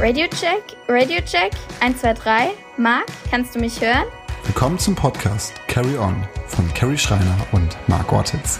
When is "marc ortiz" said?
7.86-8.58